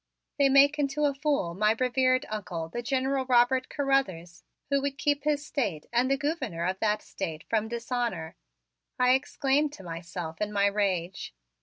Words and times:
"They 0.39 0.49
make 0.49 0.79
into 0.79 1.05
a 1.05 1.13
fool 1.13 1.53
my 1.53 1.75
revered 1.79 2.25
Uncle, 2.27 2.69
the 2.69 2.81
General 2.81 3.23
Robert 3.27 3.69
Carruthers, 3.69 4.43
who 4.71 4.81
would 4.81 4.97
keep 4.97 5.25
his 5.25 5.45
State 5.45 5.85
and 5.93 6.09
the 6.09 6.17
Gouverneur 6.17 6.65
of 6.65 6.79
that 6.79 7.03
State 7.03 7.43
from 7.51 7.67
dishonor!" 7.67 8.35
I 8.97 9.11
exclaimed 9.13 9.73
to 9.73 9.83
myself 9.83 10.41
in 10.41 10.51
my 10.51 10.65
rage. 10.65 11.35